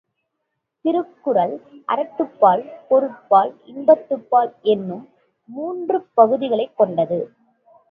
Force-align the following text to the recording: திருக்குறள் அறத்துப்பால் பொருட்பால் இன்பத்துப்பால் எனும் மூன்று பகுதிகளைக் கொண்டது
திருக்குறள் 0.85 1.53
அறத்துப்பால் 1.89 2.63
பொருட்பால் 2.87 3.53
இன்பத்துப்பால் 3.67 4.51
எனும் 4.71 5.05
மூன்று 5.49 5.99
பகுதிகளைக் 6.17 6.77
கொண்டது 6.77 7.21